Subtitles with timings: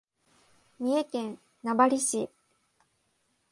[0.79, 2.31] 三重県名張市